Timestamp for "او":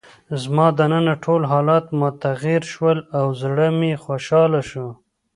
3.17-3.25